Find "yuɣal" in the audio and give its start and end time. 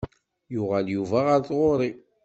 0.53-0.87